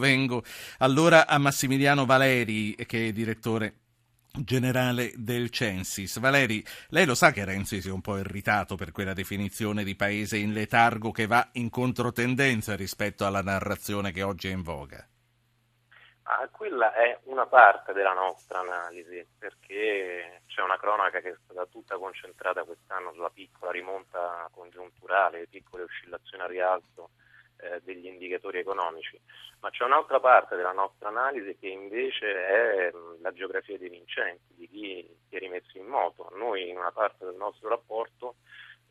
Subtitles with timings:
[0.00, 0.42] Vengo
[0.78, 3.74] allora a Massimiliano Valeri, che è direttore
[4.32, 6.18] generale del Censis.
[6.18, 9.94] Valeri, lei lo sa che Renzi si è un po' irritato per quella definizione di
[9.94, 15.06] paese in letargo che va in controtendenza rispetto alla narrazione che oggi è in voga?
[16.22, 21.66] Ah, quella è una parte della nostra analisi, perché c'è una cronaca che è stata
[21.66, 27.10] tutta concentrata quest'anno sulla piccola rimonta congiunturale, le piccole oscillazioni a rialzo
[27.62, 29.18] eh, degli indicatori economici,
[29.60, 34.54] ma c'è un'altra parte della nostra analisi che invece è mh, la geografia dei vincenti,
[34.54, 36.32] di chi si è rimesso in moto.
[36.36, 38.36] Noi in una parte del nostro rapporto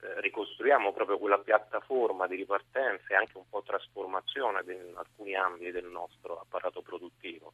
[0.02, 5.72] eh, ricostruiamo proprio quella piattaforma di ripartenza e anche un po' trasformazione in alcuni ambiti
[5.72, 7.54] del nostro apparato produttivo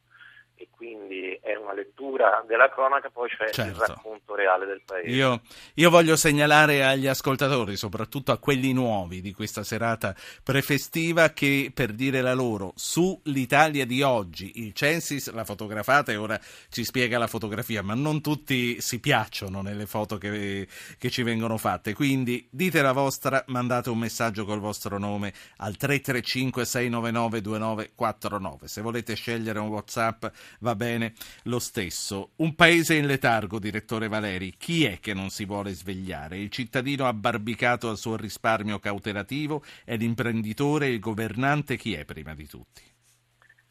[0.56, 3.70] e quindi è una lettura della cronaca, poi c'è certo.
[3.70, 5.08] il racconto reale del paese.
[5.08, 5.42] Io,
[5.74, 11.92] io, voglio segnalare agli ascoltatori, soprattutto a quelli nuovi di questa serata prefestiva, che per
[11.92, 17.26] dire la loro, sull'Italia di oggi, il Censis la fotografata e ora ci spiega la
[17.26, 20.66] fotografia, ma non tutti si piacciono nelle foto che,
[20.98, 25.76] che ci vengono fatte, quindi dite la vostra, mandate un messaggio col vostro nome al
[25.76, 28.68] 335 699 2949.
[28.68, 30.24] Se volete scegliere un WhatsApp
[30.60, 32.30] va bene lo stesso.
[32.36, 36.38] Un paese in letargo, direttore Valeri, chi è che non si vuole svegliare?
[36.38, 39.62] Il cittadino abbarbicato al suo risparmio cautelativo?
[39.84, 41.76] È l'imprenditore, il governante?
[41.76, 42.82] Chi è prima di tutti?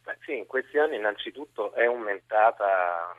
[0.03, 3.15] Beh, sì, in questi anni innanzitutto è aumentata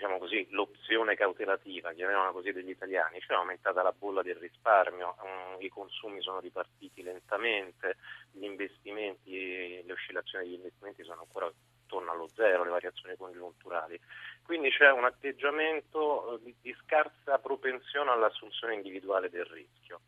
[0.00, 5.16] diciamo così, l'opzione cautelativa, chiamiamola così, degli italiani, cioè è aumentata la bolla del risparmio,
[5.20, 7.96] um, i consumi sono ripartiti lentamente,
[8.32, 11.52] gli investimenti, le oscillazioni degli investimenti sono ancora
[11.90, 14.00] attorno allo zero, le variazioni congiunturali.
[14.44, 20.00] Quindi c'è un atteggiamento eh, di, di scarsa propensione all'assunzione individuale del rischio,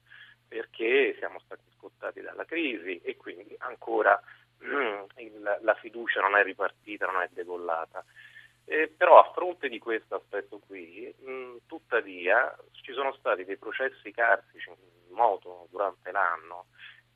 [0.47, 4.21] perché siamo stati scottati dalla crisi e quindi ancora
[5.17, 8.05] il, la fiducia non è ripartita, non è decollata.
[8.65, 14.13] Eh, però a fronte di questo aspetto qui, mh, tuttavia, ci sono stati dei processi
[14.13, 16.67] carsici in moto durante l'anno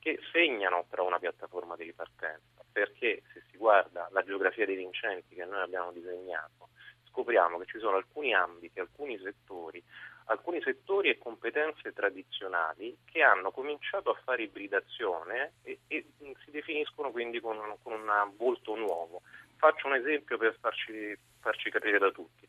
[0.01, 5.35] che segnano però una piattaforma di ripartenza, perché se si guarda la geografia dei vincenti
[5.35, 6.69] che noi abbiamo disegnato,
[7.09, 9.83] scopriamo che ci sono alcuni ambiti, alcuni settori,
[10.27, 16.05] alcuni settori e competenze tradizionali che hanno cominciato a fare ibridazione e, e
[16.45, 19.23] si definiscono quindi con, con un volto nuovo.
[19.57, 22.47] Faccio un esempio per farci, farci capire da tutti.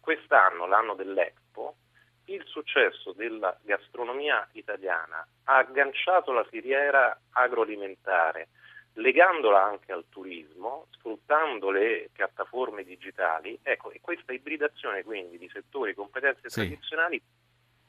[0.00, 1.76] Quest'anno, l'anno dell'Expo,
[2.24, 8.48] il successo della gastronomia italiana ha agganciato la filiera agroalimentare,
[8.94, 13.58] legandola anche al turismo, sfruttando le piattaforme digitali.
[13.62, 16.60] Ecco, e questa ibridazione quindi di settori e competenze sì.
[16.60, 17.22] tradizionali,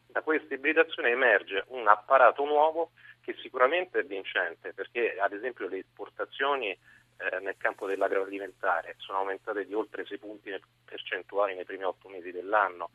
[0.07, 2.91] da questa ibridazione emerge un apparato nuovo
[3.21, 9.65] che sicuramente è vincente, perché ad esempio le esportazioni eh, nel campo dell'agroalimentare sono aumentate
[9.65, 10.51] di oltre 6 punti
[10.83, 12.89] percentuali nei primi 8 mesi dell'anno.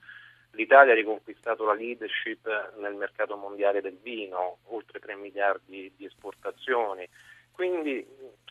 [0.53, 7.09] L'Italia ha riconquistato la leadership nel mercato mondiale del vino, oltre 3 miliardi di esportazioni.
[7.57, 8.07] Quindi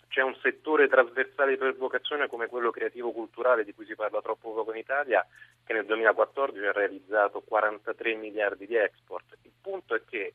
[0.07, 4.71] c'è un settore trasversale per vocazione come quello creativo-culturale di cui si parla troppo poco
[4.71, 5.23] in Italia,
[5.63, 9.38] che nel 2014 ha realizzato 43 miliardi di export.
[9.43, 10.33] Il punto è che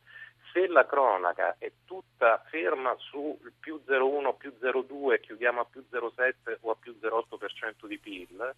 [0.53, 6.59] se la cronaca è tutta ferma sul più 0,1, più 0,2, chiudiamo a più 0,7
[6.61, 8.55] o a più 0,8% di PIL,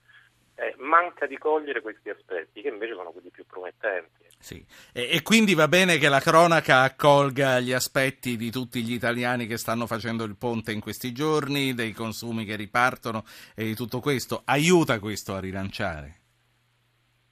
[0.57, 4.22] eh, manca di cogliere questi aspetti che invece sono quelli più promettenti.
[4.43, 4.65] Sì.
[4.93, 9.47] E, e, quindi va bene che la cronaca accolga gli aspetti di tutti gli italiani
[9.47, 13.23] che stanno facendo il ponte in questi giorni, dei consumi che ripartono
[13.55, 14.43] e di tutto questo.
[14.45, 16.15] Aiuta questo a rilanciare?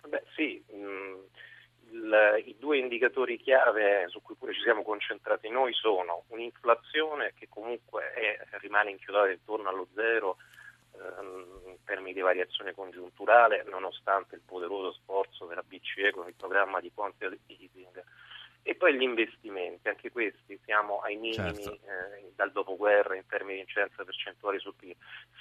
[0.06, 0.62] Beh sì,
[1.90, 7.48] il, i due indicatori chiave su cui pure ci siamo concentrati noi sono un'inflazione che
[7.48, 10.36] comunque è, rimane inchiodata intorno allo zero
[11.00, 16.90] in termini di variazione congiunturale, nonostante il poderoso sforzo della BCE con il programma di
[16.92, 18.04] quantitative easing.
[18.62, 21.72] E poi gli investimenti, anche questi siamo ai minimi certo.
[21.72, 24.94] eh, dal dopoguerra in termini di incidenza percentuale sul PIL.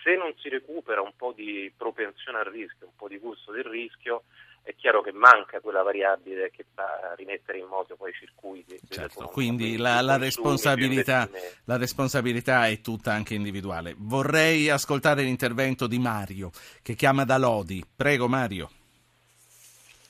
[0.03, 3.65] Se non si recupera un po' di propensione al rischio, un po' di gusto del
[3.65, 4.23] rischio,
[4.63, 8.79] è chiaro che manca quella variabile che fa rimettere in moto poi i circuiti.
[8.87, 11.27] Certo, quindi la, la, responsabilità,
[11.65, 13.95] la, responsabilità, è tutta anche individuale.
[13.97, 16.51] Vorrei ascoltare l'intervento di Mario
[16.81, 17.83] che chiama da Lodi.
[17.95, 18.69] Prego Mario.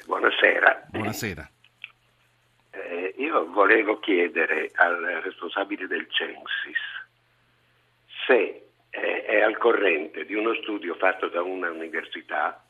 [0.06, 0.88] Buonasera.
[0.90, 1.50] Buonasera.
[3.20, 6.78] Io volevo chiedere al responsabile del Censis
[8.26, 12.64] se è al corrente di uno studio fatto da una università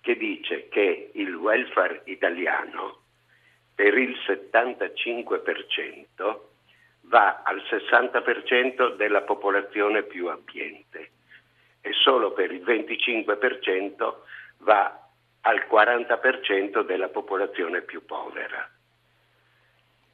[0.00, 3.00] che dice che il welfare italiano
[3.74, 6.38] per il 75%
[7.02, 11.10] va al 60% della popolazione più abbiente
[12.08, 14.14] solo per il 25%
[14.58, 15.08] va
[15.42, 18.68] al 40% della popolazione più povera.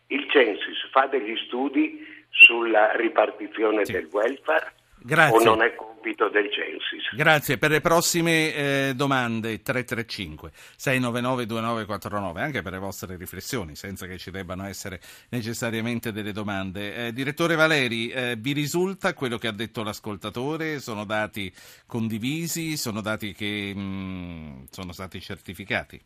[0.09, 3.93] Il Censis fa degli studi sulla ripartizione sì.
[3.93, 4.73] del welfare
[5.07, 5.39] Grazie.
[5.39, 7.15] o non è compito del Censis.
[7.15, 7.59] Grazie.
[7.59, 14.17] Per le prossime eh, domande 335 699 2949, anche per le vostre riflessioni, senza che
[14.17, 17.09] ci debbano essere necessariamente delle domande.
[17.09, 20.79] Eh, direttore Valeri, eh, vi risulta quello che ha detto l'ascoltatore?
[20.79, 21.53] Sono dati
[21.87, 22.79] condivisi?
[22.79, 26.01] Sono dati che mh, mm, sono stati certificati?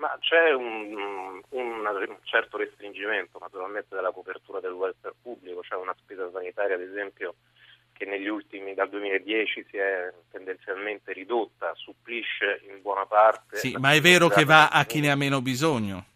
[0.00, 6.30] Ma c'è un, un, certo restringimento naturalmente della copertura del welfare pubblico, c'è una spesa
[6.32, 7.34] sanitaria ad esempio
[7.92, 13.58] che negli ultimi, dal 2010 si è tendenzialmente ridotta, supplisce in buona parte.
[13.58, 16.06] Sì, ma è vero che va a chi ne ha meno bisogno?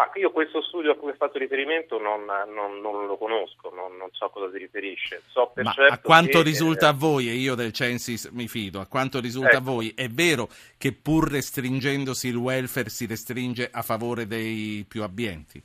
[0.00, 3.98] Ma io questo studio a cui ho fatto riferimento non, non, non lo conosco, non,
[3.98, 5.20] non, so a cosa si riferisce.
[5.26, 8.80] So Ma certo a quanto che, risulta a voi, e io del Censis mi fido,
[8.80, 9.58] a quanto risulta ecco.
[9.58, 10.48] a voi, è vero
[10.78, 15.62] che pur restringendosi il welfare si restringe a favore dei più abbienti?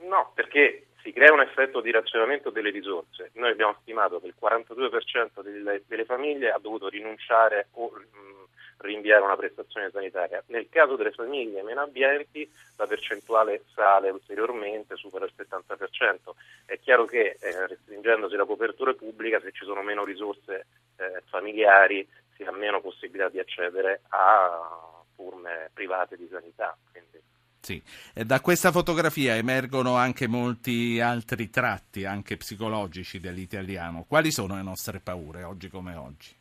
[0.00, 3.30] No, perché si crea un effetto di razionamento delle risorse.
[3.36, 8.44] Noi abbiamo stimato che il 42% delle, delle famiglie ha dovuto rinunciare o mh,
[8.80, 10.42] rinviare una prestazione sanitaria.
[10.46, 16.30] Nel caso delle famiglie meno abbienti la percentuale sale ulteriormente, supera il 70%.
[16.64, 20.66] È chiaro che eh, restringendosi la copertura pubblica, se ci sono meno risorse
[20.96, 26.76] eh, familiari, si ha meno possibilità di accedere a forme private di sanità.
[26.90, 27.20] Quindi,
[27.60, 27.82] sì.
[28.14, 34.04] Da questa fotografia emergono anche molti altri tratti, anche psicologici dell'italiano.
[34.08, 36.39] Quali sono le nostre paure oggi come oggi?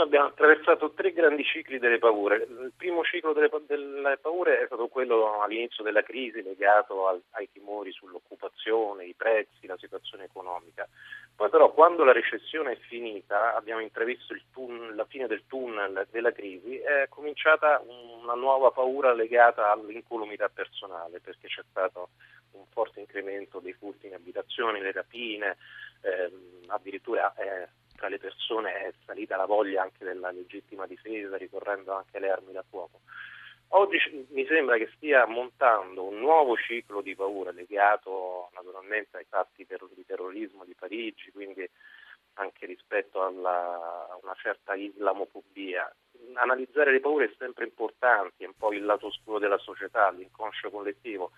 [0.00, 2.36] Noi abbiamo attraversato tre grandi cicli delle paure.
[2.36, 7.50] Il primo ciclo delle, delle paure è stato quello all'inizio della crisi legato al, ai
[7.52, 10.88] timori sull'occupazione, i prezzi, la situazione economica.
[11.36, 16.32] Poi però quando la recessione è finita, abbiamo intravisto tun- la fine del tunnel della
[16.32, 22.08] crisi, è cominciata una nuova paura legata all'incolumità personale, perché c'è stato
[22.52, 25.58] un forte incremento dei furti in abitazioni, le rapine,
[26.00, 27.68] ehm, addirittura eh,
[28.00, 32.52] tra le persone è salita la voglia anche della legittima difesa, ricorrendo anche alle armi
[32.52, 33.00] da fuoco.
[33.72, 39.66] Oggi mi sembra che stia montando un nuovo ciclo di paura legato naturalmente ai fatti
[39.94, 41.68] di terrorismo di Parigi, quindi
[42.34, 45.94] anche rispetto alla, a una certa islamofobia.
[46.34, 50.70] Analizzare le paure è sempre importante, è un po' il lato oscuro della società, l'inconscio
[50.70, 51.32] collettivo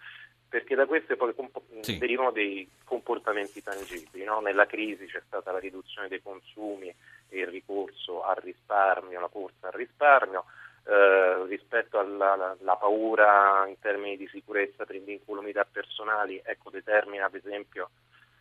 [0.53, 1.97] perché da queste poi comp- sì.
[1.97, 4.23] derivano dei comportamenti tangibili.
[4.23, 4.41] No?
[4.41, 6.89] Nella crisi c'è stata la riduzione dei consumi
[7.31, 10.45] e il ricorso al risparmio, la corsa al risparmio.
[10.85, 17.89] Eh, rispetto alla, paura in termini di sicurezza per l'incolumità personali, ecco, determina ad esempio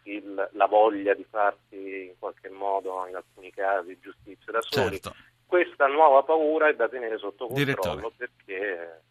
[0.03, 4.99] il, la voglia di farsi in qualche modo, in alcuni casi, giustizia da soli.
[4.99, 5.15] Certo.
[5.45, 8.11] Questa nuova paura è da tenere sotto controllo Direttore.
[8.17, 9.01] perché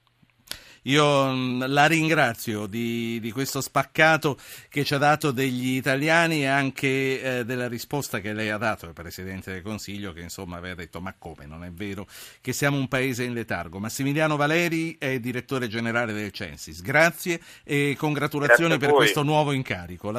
[0.82, 4.36] io mm, la ringrazio di, di, questo spaccato
[4.68, 8.86] che ci ha dato degli italiani e anche eh, della risposta che lei ha dato
[8.86, 12.06] al Presidente del Consiglio che insomma aveva detto ma come non è vero
[12.40, 13.78] che siamo un paese in letargo.
[13.78, 16.82] Massimiliano Valeri è direttore generale del Censis.
[16.82, 20.10] Grazie e congratulazioni Grazie per questo nuovo incarico.
[20.10, 20.18] La